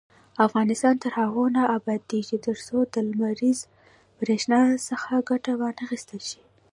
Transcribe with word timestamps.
افغانستان 0.47 0.95
تر 1.03 1.11
هغو 1.21 1.43
نه 1.55 1.63
ابادیږي، 1.77 2.37
ترڅو 2.47 2.77
د 2.93 2.95
لمریزې 3.09 3.67
بریښنا 4.19 4.61
څخه 4.89 5.13
ګټه 5.29 5.51
وانخیستل 5.61 6.19
شي. 6.29 6.41